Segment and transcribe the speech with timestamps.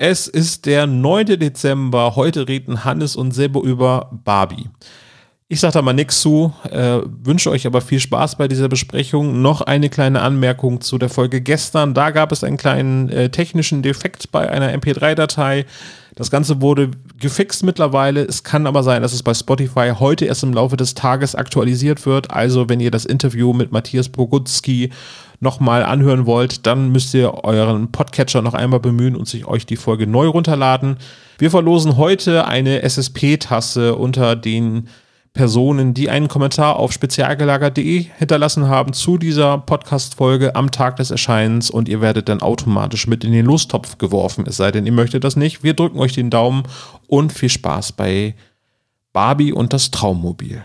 [0.00, 1.40] Es ist der 9.
[1.40, 2.14] Dezember.
[2.14, 4.70] Heute reden Hannes und Sebo über Barbie.
[5.48, 9.42] Ich sage da mal nichts zu, äh, wünsche euch aber viel Spaß bei dieser Besprechung.
[9.42, 11.94] Noch eine kleine Anmerkung zu der Folge gestern.
[11.94, 15.66] Da gab es einen kleinen äh, technischen Defekt bei einer MP3-Datei.
[16.14, 18.22] Das Ganze wurde gefixt mittlerweile.
[18.22, 22.06] Es kann aber sein, dass es bei Spotify heute erst im Laufe des Tages aktualisiert
[22.06, 22.30] wird.
[22.30, 24.90] Also, wenn ihr das Interview mit Matthias Bogutski
[25.40, 29.76] nochmal anhören wollt, dann müsst ihr euren Podcatcher noch einmal bemühen und sich euch die
[29.76, 30.96] Folge neu runterladen.
[31.38, 34.88] Wir verlosen heute eine SSP-Tasse unter den
[35.32, 41.70] Personen, die einen Kommentar auf spezialgelagert.de hinterlassen haben zu dieser Podcast-Folge am Tag des Erscheinens
[41.70, 45.22] und ihr werdet dann automatisch mit in den Lostopf geworfen, es sei denn, ihr möchtet
[45.22, 45.62] das nicht.
[45.62, 46.64] Wir drücken euch den Daumen
[47.06, 48.34] und viel Spaß bei
[49.12, 50.64] Barbie und das Traummobil.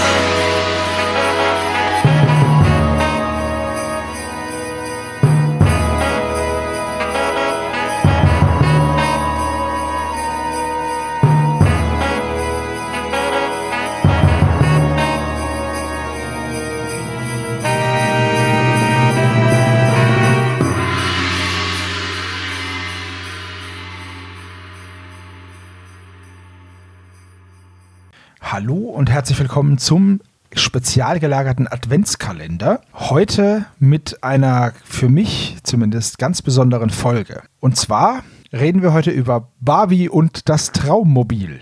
[29.51, 30.21] Willkommen zum
[30.53, 32.79] spezial gelagerten Adventskalender.
[32.93, 37.43] Heute mit einer für mich zumindest ganz besonderen Folge.
[37.59, 41.59] Und zwar reden wir heute über Barbie und das Traummobil.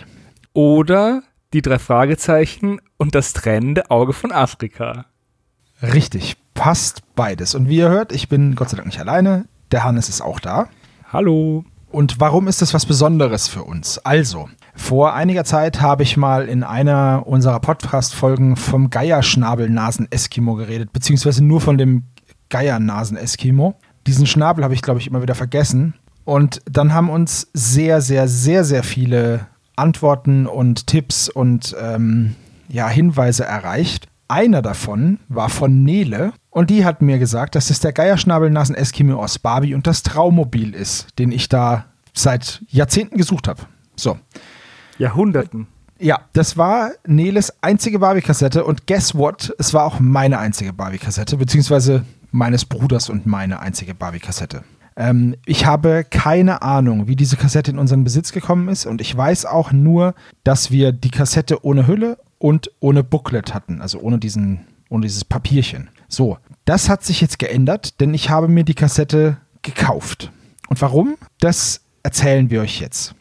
[0.53, 5.07] Oder die drei Fragezeichen und das trennende Auge von Afrika.
[5.81, 7.55] Richtig, passt beides.
[7.55, 9.45] Und wie ihr hört, ich bin Gott sei Dank nicht alleine.
[9.71, 10.69] Der Hannes ist auch da.
[11.11, 11.65] Hallo.
[11.89, 13.97] Und warum ist das was Besonderes für uns?
[13.97, 14.47] Also,
[14.79, 21.61] vor einiger Zeit habe ich mal in einer unserer Podcast-Folgen vom Geierschnabel-Nasen-Eskimo geredet, beziehungsweise nur
[21.61, 22.05] von dem
[22.49, 23.75] Geiernasen-Eskimo.
[24.07, 25.93] Diesen Schnabel habe ich, glaube ich, immer wieder vergessen.
[26.23, 32.35] Und dann haben uns sehr, sehr, sehr, sehr viele Antworten und Tipps und ähm,
[32.69, 34.07] ja, Hinweise erreicht.
[34.27, 39.39] Einer davon war von Nele und die hat mir gesagt, dass es der Geierschnabelnasen-Eskimo aus
[39.39, 43.63] Barbie und das Traummobil ist, den ich da seit Jahrzehnten gesucht habe.
[43.95, 44.17] So.
[44.99, 45.67] Jahrhunderten.
[45.97, 49.53] Ja, das war Neles einzige Barbie-Kassette und guess what?
[49.57, 54.63] Es war auch meine einzige Barbie-Kassette, beziehungsweise meines Bruders und meine einzige Barbie-Kassette.
[54.95, 59.15] Ähm, ich habe keine Ahnung, wie diese Kassette in unseren Besitz gekommen ist und ich
[59.15, 64.19] weiß auch nur, dass wir die Kassette ohne Hülle und ohne Booklet hatten, also ohne,
[64.19, 65.89] diesen, ohne dieses Papierchen.
[66.07, 70.31] So, das hat sich jetzt geändert, denn ich habe mir die Kassette gekauft.
[70.69, 71.15] Und warum?
[71.39, 73.15] Das erzählen wir euch jetzt.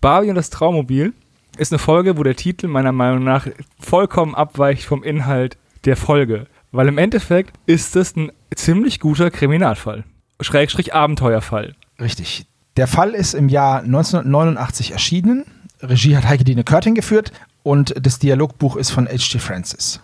[0.00, 1.12] Barbie und das Traummobil
[1.58, 3.46] ist eine Folge, wo der Titel meiner Meinung nach
[3.78, 6.46] vollkommen abweicht vom Inhalt der Folge.
[6.72, 10.04] Weil im Endeffekt ist es ein ziemlich guter Kriminalfall.
[10.40, 11.74] Schrägstrich Abenteuerfall.
[12.00, 12.46] Richtig.
[12.76, 15.44] Der Fall ist im Jahr 1989 erschienen.
[15.82, 19.38] Regie hat Heike Dine Körting geführt und das Dialogbuch ist von H.G.
[19.38, 20.00] Francis.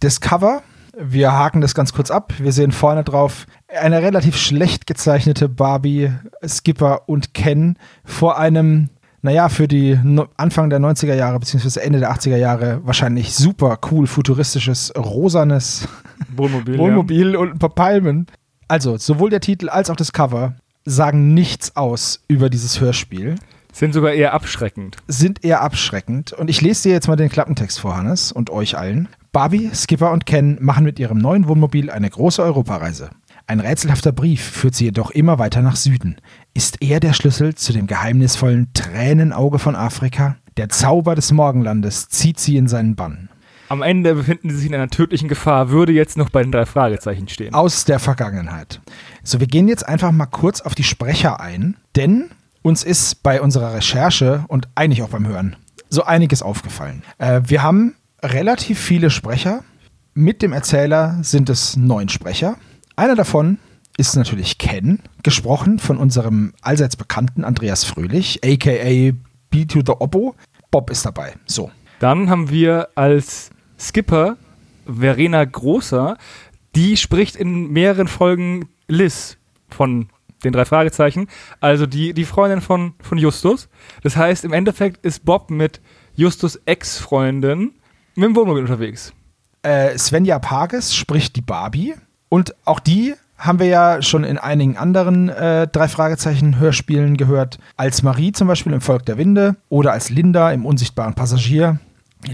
[0.00, 0.62] Das Cover,
[0.98, 2.34] wir haken das ganz kurz ab.
[2.38, 6.12] Wir sehen vorne drauf eine relativ schlecht gezeichnete Barbie,
[6.46, 8.90] Skipper und Ken vor einem
[9.22, 9.98] naja, für die
[10.36, 11.80] Anfang der 90er Jahre bzw.
[11.80, 15.88] Ende der 80er Jahre wahrscheinlich super cool futuristisches rosanes
[16.34, 17.38] Wohnmobil, Wohnmobil ja.
[17.38, 18.26] und ein paar Palmen.
[18.68, 23.36] Also, sowohl der Titel als auch das Cover sagen nichts aus über dieses Hörspiel.
[23.72, 24.96] Sind sogar eher abschreckend.
[25.06, 26.32] Sind eher abschreckend.
[26.32, 29.08] Und ich lese dir jetzt mal den Klappentext vor, Hannes, und euch allen.
[29.32, 33.10] Barbie, Skipper und Ken machen mit ihrem neuen Wohnmobil eine große Europareise.
[33.46, 36.16] Ein rätselhafter Brief führt sie jedoch immer weiter nach Süden.
[36.58, 40.38] Ist er der Schlüssel zu dem geheimnisvollen Tränenauge von Afrika?
[40.56, 43.28] Der Zauber des Morgenlandes zieht sie in seinen Bann.
[43.68, 46.66] Am Ende befinden sie sich in einer tödlichen Gefahr, würde jetzt noch bei den drei
[46.66, 47.54] Fragezeichen stehen.
[47.54, 48.80] Aus der Vergangenheit.
[49.22, 52.28] So, wir gehen jetzt einfach mal kurz auf die Sprecher ein, denn
[52.62, 55.54] uns ist bei unserer Recherche und eigentlich auch beim Hören
[55.90, 57.04] so einiges aufgefallen.
[57.18, 59.62] Äh, wir haben relativ viele Sprecher.
[60.12, 62.56] Mit dem Erzähler sind es neun Sprecher.
[62.96, 63.58] Einer davon
[63.98, 69.12] ist natürlich Ken, gesprochen von unserem allseits bekannten Andreas Fröhlich, aka
[69.50, 70.34] B to the Oppo.
[70.70, 71.34] Bob ist dabei.
[71.46, 71.70] So.
[71.98, 74.36] Dann haben wir als Skipper
[74.86, 76.16] Verena Großer,
[76.76, 79.36] die spricht in mehreren Folgen Liz
[79.68, 80.08] von
[80.44, 81.26] den drei Fragezeichen,
[81.58, 83.68] also die, die Freundin von, von Justus.
[84.04, 85.80] Das heißt, im Endeffekt ist Bob mit
[86.14, 87.72] Justus Ex-Freundin
[88.14, 89.12] mit dem Wohnmobil unterwegs.
[89.62, 91.94] Äh, Svenja Pages spricht die Barbie.
[92.28, 97.58] Und auch die haben wir ja schon in einigen anderen äh, drei Fragezeichen Hörspielen gehört.
[97.76, 101.78] Als Marie zum Beispiel im Volk der Winde oder als Linda im unsichtbaren Passagier.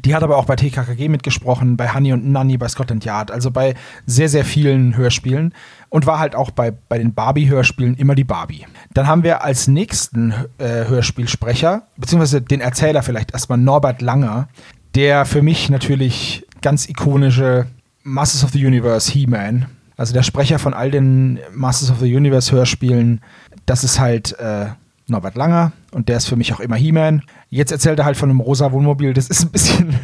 [0.03, 3.51] Die hat aber auch bei TKKG mitgesprochen, bei Honey und Nanny, bei Scotland Yard, also
[3.51, 3.75] bei
[4.07, 5.53] sehr, sehr vielen Hörspielen
[5.91, 8.67] und war halt auch bei, bei den Barbie-Hörspielen immer die Barbie.
[8.95, 14.49] Dann haben wir als nächsten äh, Hörspielsprecher, beziehungsweise den Erzähler vielleicht erstmal Norbert Langer,
[14.95, 17.67] der für mich natürlich ganz ikonische
[18.05, 22.53] Masters of the Universe He-Man, also der Sprecher von all den Masters of the Universe
[22.53, 23.21] Hörspielen,
[23.67, 24.67] das ist halt äh,
[25.07, 27.23] Norbert Langer und der ist für mich auch immer He-Man.
[27.51, 29.15] Jetzt erzählt er halt von einem rosa Wohnmobil.
[29.15, 29.99] Das ist ein bisschen,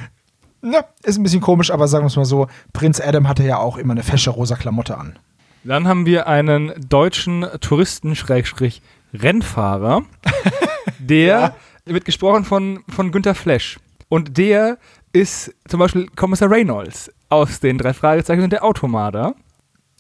[0.63, 3.59] ja, ist ein bisschen komisch, aber sagen wir es mal so: Prinz Adam hatte ja
[3.59, 5.19] auch immer eine fesche rosa Klamotte an.
[5.65, 10.03] Dann haben wir einen deutschen Touristen-Rennfahrer,
[10.99, 11.55] der ja.
[11.85, 13.79] wird gesprochen von, von Günter Flesch.
[14.09, 14.79] Und der
[15.13, 19.35] ist zum Beispiel Kommissar Reynolds aus den drei Fragezeichen und der Automader.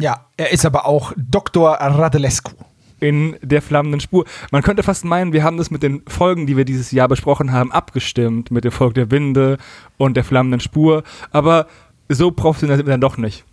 [0.01, 1.73] Ja, er ist aber auch Dr.
[1.73, 2.53] Radelescu
[3.01, 4.25] in der flammenden Spur.
[4.51, 7.53] Man könnte fast meinen, wir haben das mit den Folgen, die wir dieses Jahr besprochen
[7.53, 9.59] haben, abgestimmt, mit dem Volk der Winde
[9.97, 11.03] und der flammenden Spur,
[11.33, 11.67] aber
[12.09, 13.45] so professionell sind wir dann doch nicht.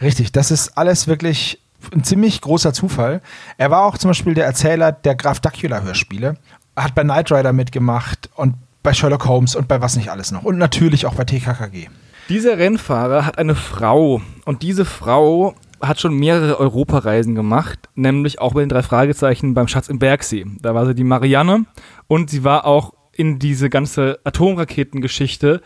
[0.00, 1.60] Richtig, das ist alles wirklich
[1.92, 3.20] ein ziemlich großer Zufall.
[3.56, 6.36] Er war auch zum Beispiel der Erzähler der Graf Dacula Hörspiele,
[6.76, 10.44] hat bei Knight Rider mitgemacht und bei Sherlock Holmes und bei was nicht alles noch
[10.44, 11.88] und natürlich auch bei TKKG.
[12.28, 18.54] Dieser Rennfahrer hat eine Frau und diese Frau hat schon mehrere Europareisen gemacht, nämlich auch
[18.54, 20.46] bei den drei Fragezeichen beim Schatz im Bergsee.
[20.60, 21.66] Da war sie die Marianne
[22.06, 25.60] und sie war auch in diese ganze Atomraketengeschichte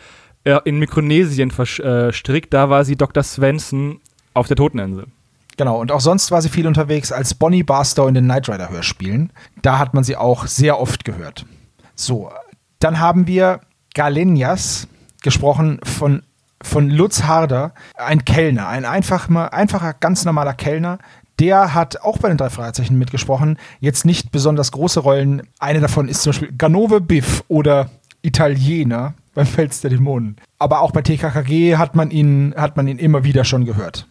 [0.44, 2.53] äh, in Mikronesien verstrickt.
[2.53, 3.23] Da war sie Dr.
[3.23, 4.00] Svensson
[4.35, 5.06] auf der Toteninsel.
[5.56, 8.70] Genau, und auch sonst war sie viel unterwegs als Bonnie Barstow in den Knight Rider
[8.70, 9.32] Hörspielen.
[9.61, 11.44] Da hat man sie auch sehr oft gehört.
[11.94, 12.31] So,
[12.79, 13.61] dann haben wir
[13.94, 14.88] Galenias,
[15.23, 16.23] gesprochen von
[16.62, 20.99] von Lutz Harder, ein Kellner, ein einfach, einfacher, ganz normaler Kellner.
[21.38, 23.59] Der hat auch bei den drei Fragezeichen mitgesprochen.
[23.81, 25.43] Jetzt nicht besonders große Rollen.
[25.59, 27.91] Eine davon ist zum Beispiel Ganove Biff oder
[28.23, 30.37] Italiener beim Fels der Dämonen.
[30.59, 34.06] Aber auch bei TKKG hat man ihn, hat man ihn immer wieder schon gehört.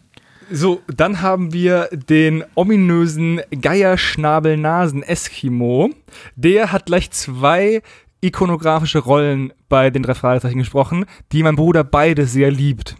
[0.50, 5.88] So, dann haben wir den ominösen Geierschnabel-Nasen-Eskimo.
[6.36, 7.82] Der hat gleich zwei
[8.22, 12.96] ikonografische Rollen bei den drei Fragezeichen gesprochen, die mein Bruder beide sehr liebt.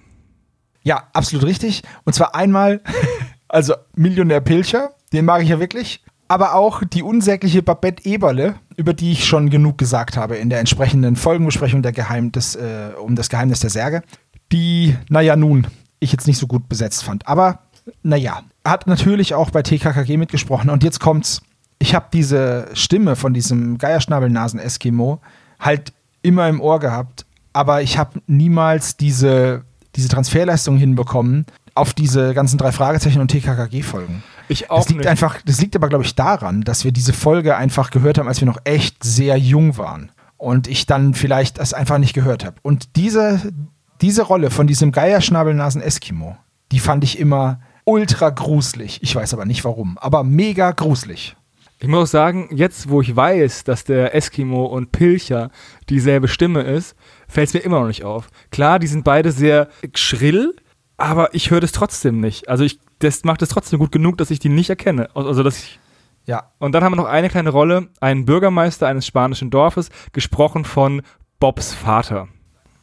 [0.83, 1.83] Ja, absolut richtig.
[2.05, 2.83] Und zwar einmal,
[3.49, 8.95] also Millionär Pilcher, den mag ich ja wirklich, aber auch die unsägliche Babette Eberle, über
[8.95, 13.15] die ich schon genug gesagt habe in der entsprechenden Folgenbesprechung der Geheim des, äh, um
[13.15, 14.03] das Geheimnis der Särge,
[14.51, 15.67] die, naja, nun,
[16.01, 17.29] ich jetzt nicht so gut besetzt fand.
[17.29, 17.61] Aber,
[18.03, 21.43] naja, hat natürlich auch bei TKKG mitgesprochen und jetzt kommt's
[21.83, 25.21] ich habe diese Stimme von diesem Geierschnabelnasen-Eskimo
[25.59, 25.93] halt
[26.23, 29.65] immer im Ohr gehabt, aber ich habe niemals diese,
[29.97, 31.45] diese Transferleistung hinbekommen
[31.75, 34.23] auf diese ganzen drei Fragezeichen und TKKG-Folgen.
[34.47, 35.09] Ich auch das liegt nicht.
[35.09, 38.41] einfach, das liegt aber, glaube ich, daran, dass wir diese Folge einfach gehört haben, als
[38.41, 40.13] wir noch echt sehr jung waren.
[40.37, 42.57] Und ich dann vielleicht das einfach nicht gehört habe.
[42.63, 43.53] Und diese,
[44.01, 46.37] diese Rolle von diesem Geierschnabelnasen-Eskimo,
[46.71, 49.01] die fand ich immer ultra gruselig.
[49.03, 51.37] Ich weiß aber nicht warum, aber mega gruselig.
[51.83, 55.51] Ich muss auch sagen, jetzt wo ich weiß, dass der Eskimo und Pilcher
[55.89, 56.95] dieselbe Stimme ist,
[57.27, 58.29] fällt es mir immer noch nicht auf.
[58.53, 60.55] Klar, die sind beide sehr schrill,
[60.97, 62.49] aber ich höre das trotzdem nicht.
[62.49, 65.09] Also ich, das macht es trotzdem gut genug, dass ich die nicht erkenne.
[65.17, 65.81] Also dass ich
[66.25, 66.53] ja.
[66.61, 71.03] Und dann haben wir noch eine kleine Rolle, einen Bürgermeister eines spanischen Dorfes, gesprochen von
[71.41, 72.29] Bobs Vater.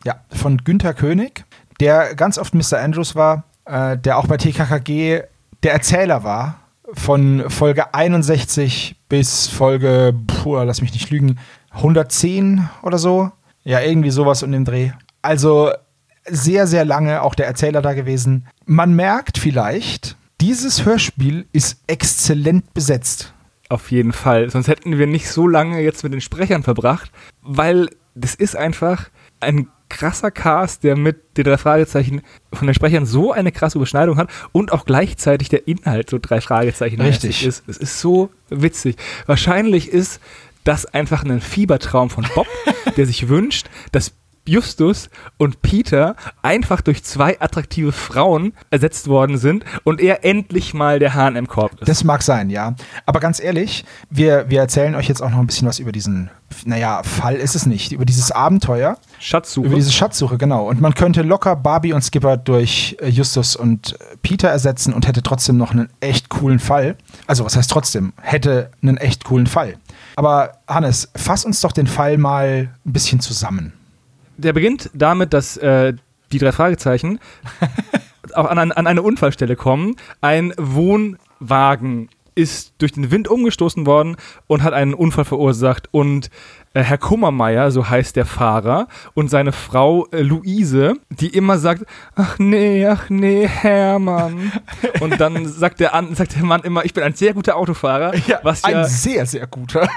[0.04, 1.46] Ja, von Günther König,
[1.80, 2.80] der ganz oft Mr.
[2.80, 5.22] Andrews war, äh, der auch bei TKKG
[5.63, 6.60] der Erzähler war
[6.93, 11.39] von Folge 61 bis Folge, puh, lass mich nicht lügen,
[11.72, 13.31] 110 oder so.
[13.63, 14.91] Ja, irgendwie sowas in dem Dreh.
[15.22, 15.72] Also
[16.25, 18.48] sehr, sehr lange auch der Erzähler da gewesen.
[18.65, 23.34] Man merkt vielleicht, dieses Hörspiel ist exzellent besetzt.
[23.69, 24.50] Auf jeden Fall.
[24.50, 29.10] Sonst hätten wir nicht so lange jetzt mit den Sprechern verbracht, weil das ist einfach
[29.39, 32.22] ein krasser Cast, der mit den drei Fragezeichen
[32.53, 36.41] von den Sprechern so eine krasse Überschneidung hat und auch gleichzeitig der Inhalt so drei
[36.41, 37.46] Fragezeichen Richtig.
[37.46, 37.63] ist.
[37.67, 38.96] Es ist so witzig.
[39.25, 40.22] Wahrscheinlich ist
[40.63, 42.48] das einfach ein Fiebertraum von Bob,
[42.98, 44.13] der sich wünscht, dass
[44.50, 51.00] Justus und Peter einfach durch zwei attraktive Frauen ersetzt worden sind und er endlich mal
[51.00, 51.88] der Hahn im Korb ist.
[51.88, 52.75] Das mag sein, ja.
[53.06, 56.29] Aber ganz ehrlich, wir, wir erzählen euch jetzt auch noch ein bisschen was über diesen,
[56.65, 58.98] naja, Fall ist es nicht, über dieses Abenteuer.
[59.20, 59.68] Schatzsuche.
[59.68, 60.68] Über diese Schatzsuche, genau.
[60.68, 65.22] Und man könnte locker Barbie und Skipper durch äh, Justus und Peter ersetzen und hätte
[65.22, 66.96] trotzdem noch einen echt coolen Fall.
[67.27, 68.13] Also, was heißt trotzdem?
[68.22, 69.75] Hätte einen echt coolen Fall.
[70.15, 73.74] Aber Hannes, fass uns doch den Fall mal ein bisschen zusammen
[74.39, 75.93] der beginnt damit, dass äh,
[76.31, 77.19] die drei Fragezeichen
[78.34, 79.96] auch an, an, eine Unfallstelle kommen.
[80.22, 84.15] Ein Wohnwagen ist durch den Wind umgestoßen worden
[84.48, 85.89] und hat einen Unfall verursacht.
[85.91, 86.29] Und
[86.74, 91.86] äh, Herr Kummermeier, so heißt der Fahrer, und seine Frau äh, Luise, die immer sagt,
[92.15, 94.53] ach nee, ach nee, Hermann.
[95.01, 98.62] Und dann sagt der, sagt der Mann immer, ich bin ein sehr guter Autofahrer, was
[98.62, 99.89] ja, ein sehr, sehr guter.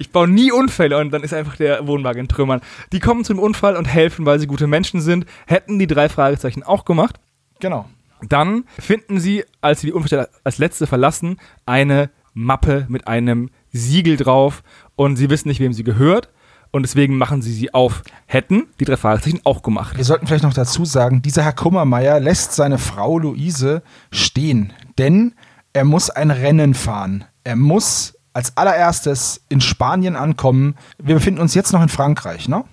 [0.00, 2.62] Ich baue nie Unfälle und dann ist einfach der Wohnwagen in Trümmern.
[2.90, 5.26] Die kommen zum Unfall und helfen, weil sie gute Menschen sind.
[5.46, 7.20] Hätten die drei Fragezeichen auch gemacht.
[7.60, 7.86] Genau.
[8.22, 14.16] Dann finden sie, als sie die Unfallstelle als letzte verlassen, eine Mappe mit einem Siegel
[14.16, 14.62] drauf
[14.96, 16.30] und sie wissen nicht, wem sie gehört
[16.70, 18.02] und deswegen machen sie sie auf.
[18.24, 19.98] Hätten die drei Fragezeichen auch gemacht.
[19.98, 25.34] Wir sollten vielleicht noch dazu sagen, dieser Herr Kummermeier lässt seine Frau Luise stehen, denn
[25.74, 27.24] er muss ein Rennen fahren.
[27.44, 30.76] Er muss als allererstes in Spanien ankommen.
[30.98, 32.64] Wir befinden uns jetzt noch in Frankreich, ne?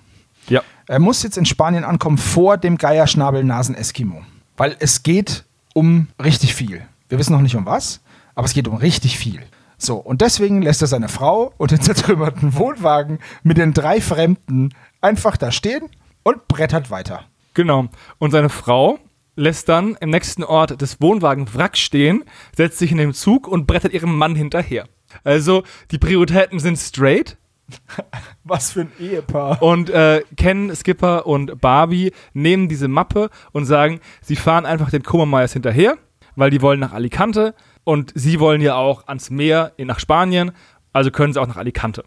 [0.48, 0.62] Ja.
[0.86, 4.22] Er muss jetzt in Spanien ankommen vor dem Geierschnabel-Nasen-Eskimo.
[4.56, 6.82] Weil es geht um richtig viel.
[7.08, 8.00] Wir wissen noch nicht um was,
[8.34, 9.42] aber es geht um richtig viel.
[9.76, 14.74] So, und deswegen lässt er seine Frau und den zertrümmerten Wohnwagen mit den drei Fremden
[15.00, 15.82] einfach da stehen
[16.24, 17.24] und brettert weiter.
[17.54, 17.88] Genau.
[18.18, 18.98] Und seine Frau
[19.36, 22.24] lässt dann im nächsten Ort des Wohnwagen Wrack stehen,
[22.56, 24.86] setzt sich in den Zug und brettert ihrem Mann hinterher.
[25.24, 27.36] Also die Prioritäten sind straight.
[28.44, 29.62] Was für ein Ehepaar.
[29.62, 35.02] Und äh, Ken, Skipper und Barbie nehmen diese Mappe und sagen, sie fahren einfach den
[35.02, 35.96] Kummermeyers hinterher,
[36.36, 40.52] weil die wollen nach Alicante und sie wollen ja auch ans Meer nach Spanien,
[40.92, 42.04] also können sie auch nach Alicante.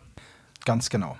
[0.65, 1.17] Ganz genau.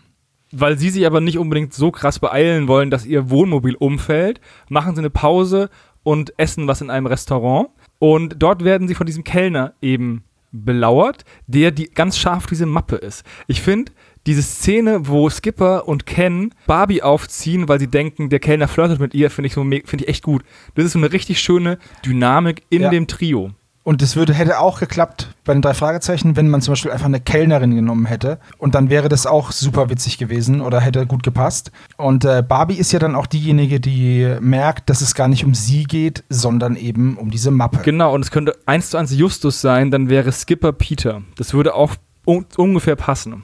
[0.52, 4.96] Weil sie sich aber nicht unbedingt so krass beeilen wollen, dass ihr Wohnmobil umfällt, machen
[4.96, 5.70] sie eine Pause
[6.04, 7.70] und essen was in einem Restaurant.
[8.00, 12.96] Und dort werden sie von diesem Kellner eben belauert, der die ganz scharf diese Mappe
[12.98, 13.24] ist.
[13.48, 13.92] Ich finde,
[14.28, 19.14] diese Szene, wo Skipper und Ken Barbie aufziehen, weil sie denken, der Kellner flirtet mit
[19.14, 20.44] ihr, finde ich, so, find ich echt gut.
[20.76, 22.90] Das ist so eine richtig schöne Dynamik in Ja.
[22.90, 23.52] dem Trio.
[23.84, 27.08] Und es würde, hätte auch geklappt bei den drei Fragezeichen, wenn man zum Beispiel einfach
[27.08, 28.40] eine Kellnerin genommen hätte.
[28.60, 31.72] Und dann wäre das auch super witzig gewesen oder hätte gut gepasst.
[31.98, 35.56] Und äh, Barbie ist ja dann auch diejenige, die merkt, dass es gar nicht um
[35.56, 37.80] sie geht, sondern eben um diese Mappe.
[37.84, 41.24] Genau, und es könnte eins zu eins Justus sein, dann wäre Skipper Peter.
[41.38, 41.96] Das würde auch
[42.28, 43.44] un ungefähr passen.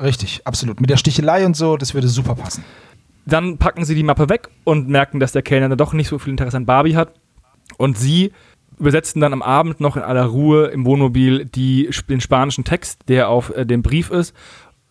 [0.00, 0.80] Richtig, absolut.
[0.80, 2.64] Mit der Stichelei und so, das würde super passen.
[3.24, 6.18] Dann packen sie die Mappe weg und merken, dass der Kellner dann doch nicht so
[6.18, 7.14] viel Interesse an Barbie hat.
[7.78, 8.32] Und sie
[8.78, 13.28] übersetzen dann am Abend noch in aller Ruhe im Wohnmobil die, den spanischen Text, der
[13.28, 14.34] auf äh, dem Brief ist,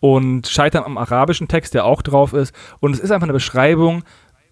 [0.00, 2.54] und scheitern am arabischen Text, der auch drauf ist.
[2.80, 4.04] Und es ist einfach eine Beschreibung,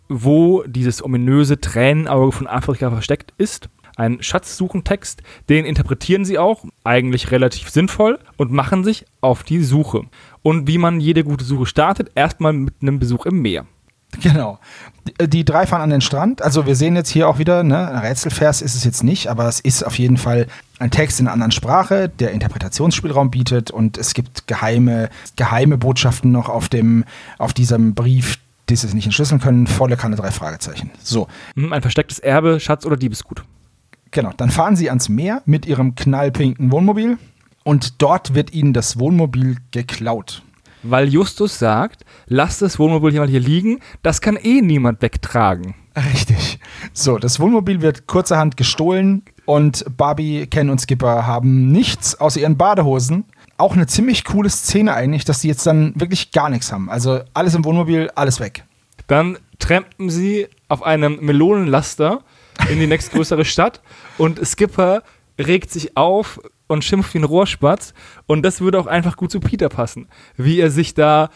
[0.09, 3.69] wo dieses ominöse Tränenauge von Afrika versteckt ist.
[3.97, 10.03] Ein Schatzsuchentext, den interpretieren sie auch, eigentlich relativ sinnvoll, und machen sich auf die Suche.
[10.43, 13.67] Und wie man jede gute Suche startet, erstmal mit einem Besuch im Meer.
[14.23, 14.59] Genau.
[15.21, 16.41] Die, drei fahren an den Strand.
[16.41, 19.47] Also wir sehen jetzt hier auch wieder, ne, ein Rätselvers ist es jetzt nicht, aber
[19.49, 20.47] es ist auf jeden Fall
[20.79, 26.33] ein Text in einer anderen Sprache, der Interpretationsspielraum bietet und es gibt geheime, geheime Botschaften
[26.33, 27.05] noch auf dem,
[27.39, 28.39] auf diesem Brief,
[28.71, 29.67] die sie nicht entschlüsseln können.
[29.67, 30.91] Volle Kanne drei Fragezeichen.
[31.03, 33.45] So, Hm, Ein verstecktes Erbe, Schatz oder Diebesgut.
[34.11, 34.33] genau.
[34.39, 37.19] Dann fahren sie ans Meer mit ihrem knallpinken Wohnmobil
[37.63, 40.43] und dort wird ihnen das Wohnmobil geklaut.
[40.85, 45.75] Weil Justus sagt, lasst das Wohnmobil hier mal hier liegen, das kann eh niemand wegtragen.
[45.97, 46.59] Richtig.
[46.93, 52.59] So, das Wohnmobil wird kurzerhand gestohlen und Barbie, Ken und Skipper haben nichts außer ihren
[52.59, 53.25] Badehosen.
[53.57, 56.91] Auch eine ziemlich coole Szene eigentlich, dass die jetzt dann wirklich gar nichts haben.
[56.91, 58.65] Also alles im Wohnmobil, alles weg.
[59.07, 62.23] Dann trampen sie auf einem Melonenlaster
[62.69, 63.81] in die nächstgrößere Stadt
[64.19, 65.03] und Skipper
[65.39, 67.95] regt sich auf und schimpft wie ein Rohrspatz
[68.27, 71.31] und das würde auch einfach gut zu Peter passen, wie er sich da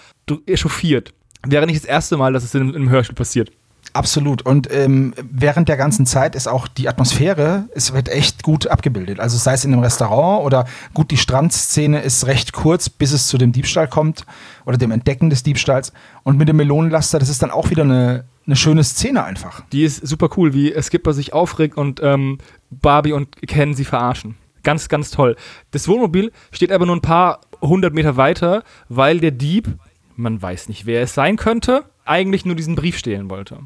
[0.46, 1.14] echauffiert.
[1.46, 3.50] Wäre nicht das erste Mal, dass es in einem Hörspiel passiert.
[3.92, 4.42] Absolut.
[4.42, 9.18] Und ähm, während der ganzen Zeit ist auch die Atmosphäre, es wird echt gut abgebildet.
[9.18, 13.28] Also sei es in einem Restaurant oder gut, die Strandszene ist recht kurz, bis es
[13.28, 14.26] zu dem Diebstahl kommt
[14.66, 15.92] oder dem Entdecken des Diebstahls.
[16.22, 19.62] Und mit dem Melonenlaster, das ist dann auch wieder eine, eine schöne Szene einfach.
[19.72, 22.38] Die ist super cool, wie Skipper sich aufregt und ähm,
[22.70, 24.36] Barbie und Ken sie verarschen.
[24.62, 25.36] Ganz, ganz toll.
[25.70, 29.68] Das Wohnmobil steht aber nur ein paar hundert Meter weiter, weil der Dieb,
[30.16, 33.60] man weiß nicht, wer es sein könnte, eigentlich nur diesen Brief stehlen wollte.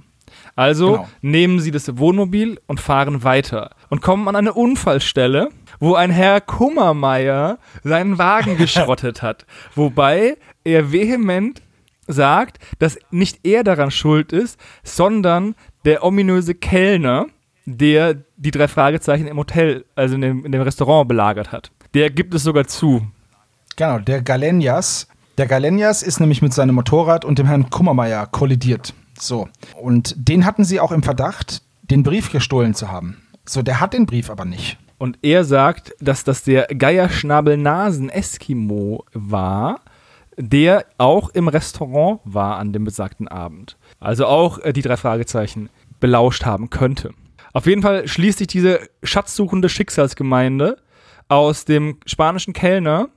[0.57, 1.09] Also Genau.
[1.21, 6.41] nehmen sie das Wohnmobil und fahren weiter und kommen an eine Unfallstelle, wo ein Herr
[6.41, 9.47] Kummermeier seinen Wagen geschrottet hat.
[9.75, 11.63] Wobei er vehement
[12.07, 17.27] sagt, dass nicht er daran schuld ist, sondern der ominöse Kellner,
[17.65, 21.71] der die drei Fragezeichen im Hotel, also in dem, in dem Restaurant belagert hat.
[21.95, 23.07] Der gibt es sogar zu.
[23.77, 25.09] Genau, der Galenias.
[25.39, 28.93] Der Galenias ist nämlich mit seinem Motorrad und dem Herrn Kummermeier kollidiert.
[29.19, 29.49] So.
[29.81, 33.23] Und den hatten sie auch im Verdacht, den Brief gestohlen zu haben.
[33.45, 34.79] So, der hat den Brief aber nicht.
[34.99, 39.81] Und er sagt, dass das der Geierschnabel-Nasen-Eskimo war,
[40.37, 43.77] der auch im Restaurant war an dem besagten Abend.
[44.01, 47.13] Also auch äh, die drei Fragezeichen belauscht haben könnte.
[47.53, 50.79] Auf jeden Fall schließt sich diese schatzsuchende Schicksalsgemeinde
[51.29, 53.09] aus dem spanischen Kellner,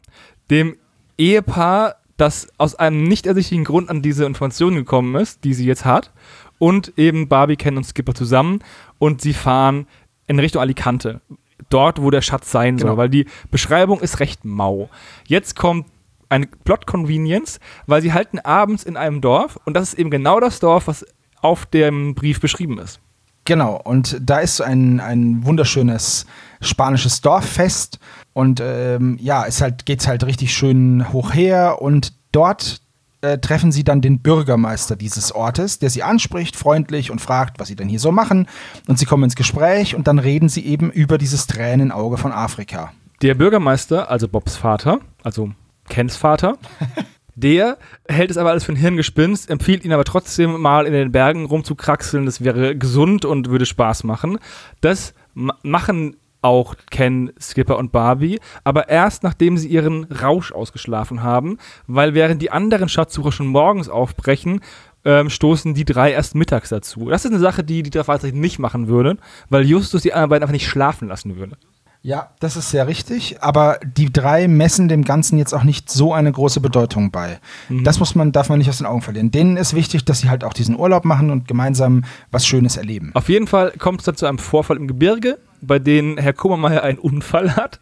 [0.49, 0.77] dem
[1.17, 5.85] Ehepaar, das aus einem nicht ersichtlichen Grund an diese Information gekommen ist, die sie jetzt
[5.85, 6.11] hat,
[6.59, 8.59] und eben Barbie, Ken und Skipper zusammen
[8.99, 9.87] und sie fahren
[10.27, 11.21] in Richtung Alicante.
[11.69, 12.97] Dort, wo der Schatz sein soll, Genau.
[12.97, 14.89] weil die Beschreibung ist recht mau.
[15.27, 15.87] Jetzt kommt
[16.29, 20.59] eine Plot-Convenience, weil sie halten abends in einem Dorf und das ist eben genau das
[20.59, 21.05] Dorf, was
[21.41, 22.99] auf dem Brief beschrieben ist.
[23.45, 26.25] Genau, und da ist ein, ein wunderschönes
[26.61, 27.99] spanisches Dorffest
[28.33, 32.81] und ähm, ja, es halt, geht's halt richtig schön hoch her und dort
[33.21, 37.67] äh, treffen sie dann den Bürgermeister dieses Ortes, der sie anspricht, freundlich und fragt, was
[37.67, 38.47] sie denn hier so machen
[38.87, 42.93] und sie kommen ins Gespräch und dann reden sie eben über dieses Tränenauge von Afrika.
[43.21, 45.51] Der Bürgermeister, also Bobs Vater, also
[45.87, 46.57] Kens Vater,
[47.35, 47.77] der
[48.07, 51.45] hält es aber alles für ein Hirngespinst, empfiehlt ihn aber trotzdem mal in den Bergen
[51.45, 52.25] rumzukraxeln.
[52.25, 54.39] Das wäre gesund und würde Spaß machen.
[54.81, 61.23] Das ma machen auch Ken, Skipper und Barbie, aber erst nachdem sie ihren Rausch ausgeschlafen
[61.23, 64.61] haben, weil während die anderen Schatzsucher schon morgens aufbrechen,
[65.05, 67.09] ähm, stoßen die drei erst mittags dazu.
[67.09, 70.29] Das ist eine Sache, die die drei Fragezeichen nicht machen würden, weil Justus die anderen
[70.29, 71.57] beiden einfach nicht schlafen lassen würde.
[72.05, 76.13] Ja, das ist sehr richtig, aber die drei messen dem Ganzen jetzt auch nicht so
[76.13, 77.39] eine große Bedeutung bei.
[77.83, 79.31] Das muss man, darf man nicht aus den Augen verlieren.
[79.31, 83.09] Denen ist wichtig, dass sie halt auch diesen Urlaub machen und gemeinsam was Schönes erleben.
[83.15, 86.83] Auf jeden Fall kommt es dann zu einem Vorfall im Gebirge, bei dem Herr Kummermeier
[86.83, 87.79] einen Unfall hat.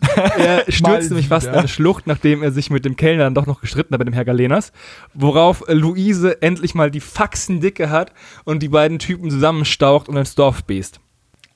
[0.36, 3.46] Er stürzt nämlich fast in eine Schlucht, nachdem er sich mit dem Kellner dann doch
[3.46, 4.72] noch gestritten hat, mit dem Herr Galenas.
[5.14, 10.64] Worauf Luise endlich mal die Faxendicke hat und die beiden Typen zusammenstaucht und ins Dorf
[10.64, 10.98] best.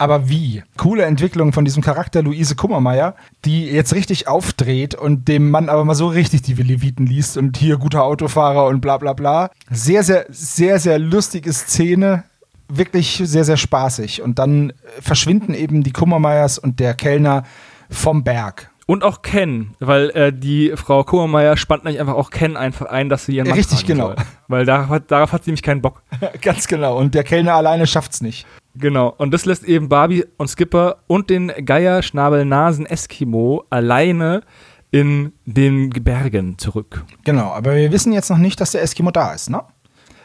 [0.01, 0.63] Aber wie?
[0.77, 5.85] Coole Entwicklung von diesem Charakter Luise Kummermeier, die jetzt richtig aufdreht und dem Mann aber
[5.85, 9.51] mal so richtig die Leviten liest und hier guter Autofahrer und bla bla bla.
[9.71, 12.23] Sehr, sehr, sehr, sehr lustige Szene.
[12.69, 14.23] Wirklich sehr, sehr spaßig.
[14.23, 17.43] Und dann äh, verschwinden eben die Kummermeiers und der Kellner
[17.91, 18.71] vom Berg.
[18.87, 23.09] Und auch Ken, weil äh, die Frau Kummermeier spannt nämlich einfach auch Ken einfach ein,
[23.09, 24.09] dass sie ihren Mann Richtig, genau.
[24.09, 24.17] Soll.
[24.47, 26.03] Weil darauf hat, darauf hat sie nämlich keinen Bock.
[26.41, 26.97] Ganz genau.
[26.97, 28.47] Und der Kellner alleine schafft's nicht.
[28.75, 34.43] Genau, und das lässt eben Barbie und Skipper und den Geier-Schnabel-Nasen-Eskimo alleine
[34.91, 37.05] in den Bergen zurück.
[37.25, 37.53] Genau.
[37.53, 39.63] Aber wir wissen jetzt noch nicht, dass der Eskimo da ist, ne?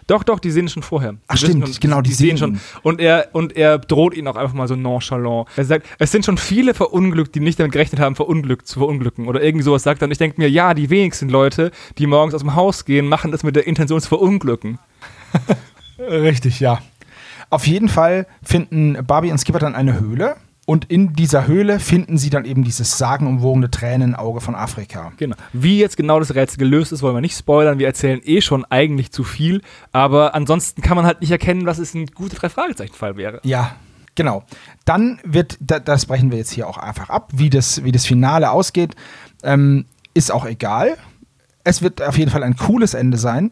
[0.08, 1.16] Doch, doch, die sehen schon vorher.
[1.28, 2.60] Ach, Die wissen stimmt, genau, die sehen sehen schon.
[2.82, 5.48] Und er, und er droht ihn auch einfach mal so nonchalant.
[5.56, 9.28] Er sagt, es sind schon viele verunglückt, die nicht damit gerechnet haben, verunglückt zu verunglücken.
[9.28, 10.06] Oder irgendwie sowas sagt er.
[10.06, 13.32] Und ich denke mir, ja, die wenigsten Leute, die morgens aus dem Haus gehen, machen
[13.32, 14.78] das mit der Intention zu verunglücken.
[16.00, 16.82] Richtig, ja.
[17.54, 20.38] Auf jeden Fall finden Barbie und Skipper dann eine Höhle.
[20.66, 25.14] Und in dieser Höhle finden sie dann eben dieses sagenumwogene Tränenauge von Afrika.
[25.18, 25.36] Genau.
[25.54, 27.78] Wie jetzt genau das Rätsel gelöst ist, wollen wir nicht spoilern.
[27.78, 29.62] Wir erzählen eh schon eigentlich zu viel.
[29.92, 33.40] Aber ansonsten kann man halt nicht erkennen, was es ein guter Drei-Fragezeichen-Fall wäre.
[33.44, 33.76] Ja,
[34.16, 34.46] genau.
[34.84, 38.08] Dann wird, da, das brechen wir jetzt hier auch einfach ab, wie das, wie das
[38.08, 38.96] Finale ausgeht,
[39.44, 39.86] ähm,
[40.16, 40.98] ist auch egal.
[41.64, 43.52] Es wird auf jeden Fall ein cooles Ende sein.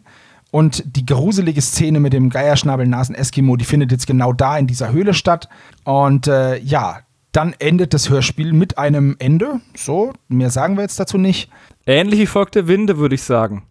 [0.51, 5.13] Und die gruselige Szene mit dem Geierschnabel-Nasen-Eskimo, die findet jetzt genau da in dieser Höhle
[5.13, 5.47] statt.
[5.85, 6.99] Und äh, ja,
[7.31, 9.61] dann endet das Hörspiel mit einem Ende.
[9.75, 11.49] So, mehr sagen wir jetzt dazu nicht.
[11.85, 13.63] Ähnlich wie Volk der Winde, würde ich sagen.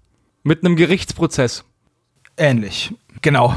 [0.42, 1.64] Mit einem Gerichtsprozess.
[2.38, 3.54] Ähnlich, genau.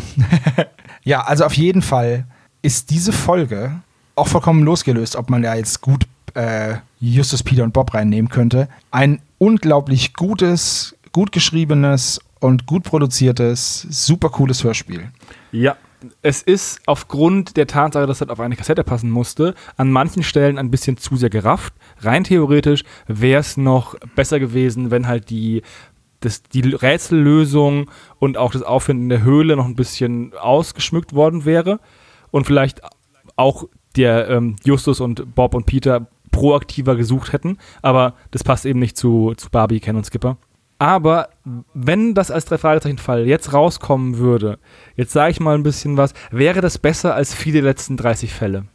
[1.03, 2.25] ja, also auf jeden Fall
[2.61, 3.81] ist diese Folge
[4.15, 8.67] auch vollkommen losgelöst, ob man ja jetzt gut äh, Justus, Peter und Bob reinnehmen könnte.
[8.91, 15.11] Ein unglaublich gutes, gut geschriebenes und gut produziertes, super cooles Hörspiel.
[15.53, 15.77] Ja.
[16.21, 20.57] Es ist aufgrund der Tatsache, dass das auf eine Kassette passen musste, an manchen Stellen
[20.57, 21.73] ein bisschen zu sehr gerafft.
[22.01, 25.61] Rein theoretisch wäre es noch besser gewesen, wenn halt die,
[26.19, 31.79] das, die Rätsellösung und auch das Auffinden der Höhle noch ein bisschen ausgeschmückt worden wäre.
[32.31, 32.81] Und vielleicht
[33.37, 37.57] auch der ähm, Justus und Bob und Peter proaktiver gesucht hätten.
[37.81, 40.37] Aber das passt eben nicht zu, zu Barbie, Ken und Skipper.
[40.83, 41.29] Aber
[41.73, 44.59] wenn das als Drei-Fragezeichen-Fall jetzt rauskommen würde,
[44.97, 48.33] jetzt sage ich mal ein bisschen was, wäre das besser als viele der letzten 30
[48.33, 48.65] Fälle.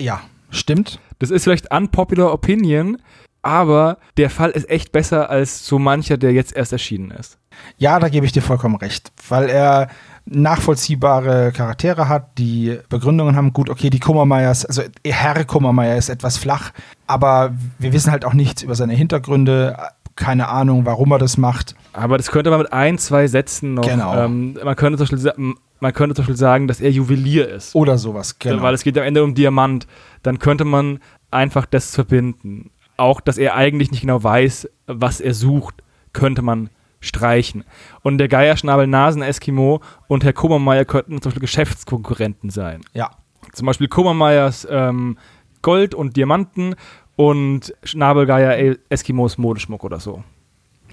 [0.00, 1.00] Ja, stimmt.
[1.18, 2.98] Das ist vielleicht unpopular opinion,
[3.42, 7.38] aber der Fall ist echt besser als so mancher, der jetzt erst erschienen ist.
[7.76, 9.88] Ja, da gebe ich dir vollkommen recht, weil er
[10.26, 13.52] nachvollziehbare Charaktere hat, die Begründungen haben.
[13.52, 16.72] Gut, okay, die Kummermeiers, also Herr Kummermeier ist etwas flach,
[17.06, 19.76] aber wir wissen halt auch nichts über seine Hintergründe,
[20.18, 21.74] keine Ahnung, warum er das macht.
[21.92, 23.88] Aber das könnte man mit ein, zwei Sätzen noch.
[23.88, 24.24] Genau.
[24.24, 27.74] Ähm, man, könnte zum Beispiel, man könnte zum Beispiel sagen, dass er Juwelier ist.
[27.74, 28.62] Oder sowas, genau.
[28.62, 29.86] Weil es geht am Ende um Diamant.
[30.22, 30.98] Dann könnte man
[31.30, 32.70] einfach das verbinden.
[32.96, 36.68] Auch, dass er eigentlich nicht genau weiß, was er sucht, könnte man
[37.00, 37.62] streichen.
[38.02, 42.80] Und der Geierschnabel-Nasen-Eskimo und Herr Kummermeier könnten zum Beispiel Geschäftskonkurrenten sein.
[42.92, 43.12] Ja.
[43.52, 45.16] Zum Beispiel Kummermeiers ähm,
[45.62, 46.74] Gold und Diamanten
[47.18, 50.22] und Schnabelgeier-Eskimos Modeschmuck oder so.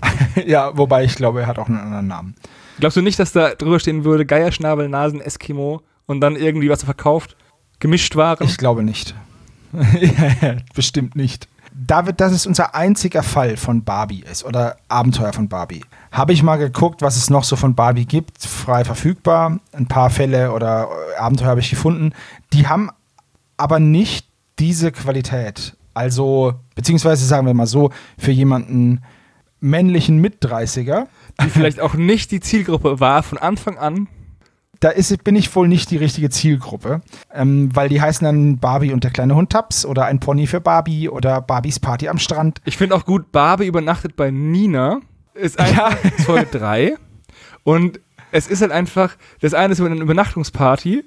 [0.47, 2.35] ja, wobei ich glaube, er hat auch einen anderen Namen.
[2.79, 6.81] Glaubst du nicht, dass da drüber stehen würde, Geierschnabel, Nasen, Eskimo und dann irgendwie was
[6.81, 7.37] er verkauft?
[7.79, 8.43] Gemischt waren?
[8.43, 9.13] Ich glaube nicht.
[10.73, 11.47] bestimmt nicht.
[11.75, 15.85] David, das ist unser einziger Fall von Barbie ist oder Abenteuer von Barbie.
[16.11, 19.59] Habe ich mal geguckt, was es noch so von Barbie gibt, frei verfügbar.
[19.73, 22.13] Ein paar Fälle oder äh, Abenteuer habe ich gefunden.
[22.51, 22.89] Die haben
[23.57, 24.25] aber nicht
[24.57, 25.75] diese Qualität.
[25.95, 29.01] Also, beziehungsweise sagen wir mal so, für jemanden
[29.59, 31.07] männlichen Mit-30er.
[31.41, 34.07] Die vielleicht auch nicht die Zielgruppe war von Anfang an.
[34.81, 37.01] Da ist, bin ich wohl nicht die richtige Zielgruppe,
[37.33, 40.59] ähm, weil die heißen dann Barbie und der kleine Hund Taps oder ein Pony für
[40.61, 42.61] Barbie oder Barbies Party am Strand.
[42.65, 44.99] Ich finde auch gut, Barbie übernachtet bei Nina
[45.33, 46.11] ist einfach Ja.
[46.23, 46.95] Folge 3
[47.63, 47.99] und
[48.31, 51.03] es ist halt einfach, das eine ist über eine Übernachtungsparty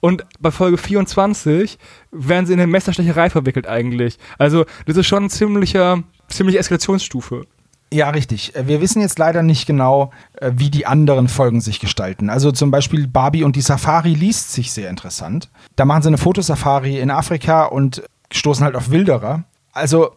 [0.00, 1.78] und bei Folge 24
[2.10, 4.18] werden sie in eine Messerstecherei verwickelt eigentlich.
[4.38, 7.46] Also das ist schon ein ziemlicher, ziemliche Eskalationsstufe.
[7.92, 8.54] Ja, richtig.
[8.54, 12.30] Äh, Wir wissen jetzt leider nicht genau, äh, wie die anderen Folgen sich gestalten.
[12.30, 15.50] Also zum Beispiel Barbie und die Safari liest sich sehr interessant.
[15.76, 18.02] Da machen sie eine Fotosafari in Afrika und
[18.32, 19.44] stoßen halt auf Wilderer.
[19.72, 20.12] Also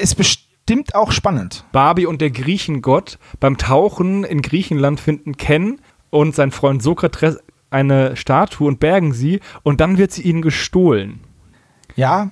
[0.00, 1.64] ist bestimmt auch spannend.
[1.70, 5.80] Barbie und der Griechengott beim Tauchen in Griechenland finden Ken
[6.12, 11.20] und sein Freund Sokrates eine Statue und bergen sie und dann wird sie ihnen gestohlen.
[11.96, 12.30] Ja,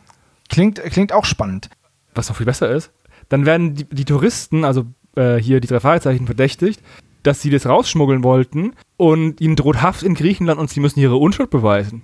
[0.49, 1.71] klingt, klingt auch spannend.
[2.15, 2.93] was noch viel besser ist,
[3.31, 4.85] dann werden die, die Touristen, also
[5.17, 6.83] äh, hier die drei Fragezeichen, verdächtigt,
[7.23, 11.17] dass sie das rausschmuggeln wollten und ihnen droht Haft in Griechenland und sie müssen ihre
[11.17, 12.03] Unschuld beweisen.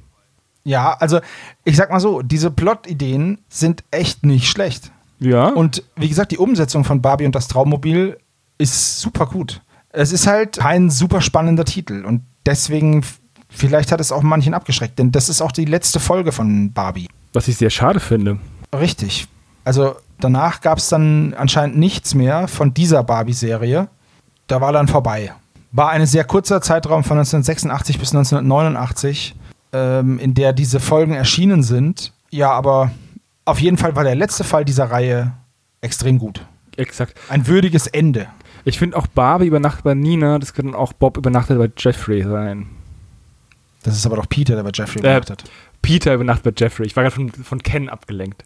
[0.64, 1.20] Ja, also
[1.64, 4.92] ich sag mal so, diese Plot-Ideen sind echt nicht schlecht.
[5.20, 5.48] Ja.
[5.48, 8.18] Und wie gesagt, die Umsetzung von Barbie und das Traummobil
[8.58, 9.60] ist super gut.
[9.98, 13.02] Es ist halt kein super spannender Titel und deswegen,
[13.48, 17.08] vielleicht hat es auch manchen abgeschreckt, denn das ist auch die letzte Folge von Barbie.
[17.32, 18.38] was ich sehr schade finde.
[18.78, 19.26] Richtig.
[19.64, 23.88] Also danach gab es dann anscheinend nichts mehr von dieser Barbie-Serie.
[24.48, 25.32] Da war dann vorbei.
[25.72, 29.34] War ein sehr kurzer Zeitraum von 1986 bis 1989,
[29.72, 32.12] ähm, in der diese Folgen erschienen sind.
[32.30, 32.90] Ja, aber
[33.46, 35.32] auf jeden Fall war der letzte Fall dieser Reihe
[35.80, 36.44] extrem gut.
[36.76, 37.18] Exakt.
[37.28, 38.26] Ein würdiges Ende.
[38.66, 42.66] Ich finde auch Barbie übernachtet bei Nina, das könnte auch Bob übernachtet bei Jeffrey sein.
[43.84, 45.44] Das ist aber doch Peter, der bei Jeffrey Äh, hat.
[45.82, 46.84] Peter übernachtet bei Jeffrey.
[46.84, 48.44] Ich war gerade von, von Ken abgelenkt.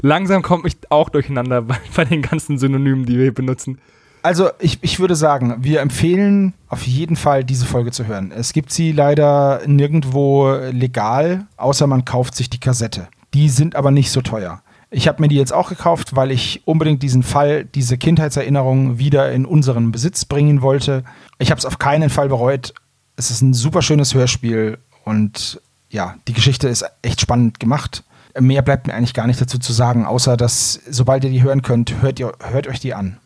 [0.00, 3.78] Langsam komme ich auch durcheinander bei, bei den ganzen Synonymen, die wir benutzen.
[4.22, 8.32] Also ich, ich würde sagen, wir empfehlen auf jeden Fall diese Folge zu hören.
[8.34, 13.08] Es gibt sie leider nirgendwo legal, außer man kauft sich die Kassette.
[13.34, 14.62] Die sind aber nicht so teuer.
[14.90, 19.30] Ich habe mir die jetzt auch gekauft, weil ich unbedingt diesen Fall, diese Kindheitserinnerung wieder
[19.32, 21.04] in unseren Besitz bringen wollte.
[21.38, 22.72] Ich habe es auf keinen Fall bereut.
[23.16, 28.04] Es ist ein super schönes Hörspiel und ja, die Geschichte ist echt spannend gemacht.
[28.38, 31.62] Mehr bleibt mir eigentlich gar nicht dazu zu sagen, außer dass, sobald ihr die hören
[31.62, 33.18] könnt, hört, ihr, hört euch die an.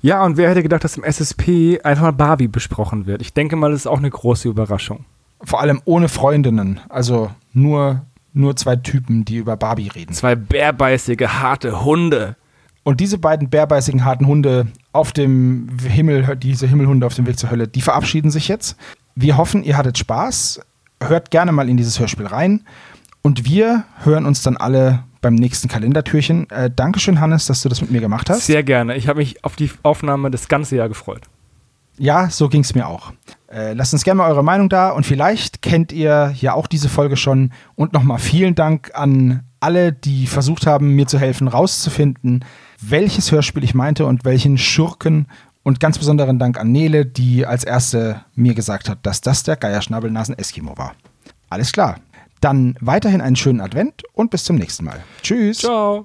[0.00, 3.22] Ja, und wer hätte gedacht, dass im SSP einfach mal Barbie besprochen wird?
[3.22, 5.04] Ich denke mal, das ist auch eine große Überraschung.
[5.42, 6.80] Vor allem ohne Freundinnen.
[6.88, 8.02] Also nur,
[8.34, 10.12] nur zwei Typen, die über Barbie reden.
[10.12, 12.36] Zwei bärbeißige, harte Hunde.
[12.82, 17.50] Und diese beiden bärbeißigen harten Hunde auf dem Himmel, diese Himmelhunde auf dem Weg zur
[17.50, 18.76] Hölle, die verabschieden sich jetzt.
[19.14, 20.60] Wir hoffen, ihr hattet Spaß.
[21.02, 22.64] Hört gerne mal in dieses Hörspiel rein.
[23.22, 26.50] Und wir hören uns dann alle beim nächsten Kalendertürchen.
[26.50, 28.46] Äh, Dankeschön, Hannes, dass du das mit mir gemacht hast.
[28.46, 28.96] Sehr gerne.
[28.96, 31.22] Ich habe mich auf die Aufnahme das ganze Jahr gefreut.
[31.96, 33.12] Ja, so ging es mir auch.
[33.54, 36.88] Äh, lasst uns gerne mal eure Meinung da und vielleicht kennt ihr ja auch diese
[36.88, 37.52] Folge schon.
[37.76, 42.44] Und nochmal vielen Dank an alle, die versucht haben, mir zu helfen, rauszufinden,
[42.80, 45.28] welches Hörspiel ich meinte und welchen Schurken.
[45.62, 49.56] Und ganz besonderen Dank an Nele, die als erste mir gesagt hat, dass das der
[49.56, 50.94] Geierschnabelnasen-Eskimo war.
[51.48, 52.00] Alles klar.
[52.40, 55.02] Dann weiterhin einen schönen Advent und bis zum nächsten Mal.
[55.22, 55.58] Tschüss.
[55.58, 56.04] Ciao.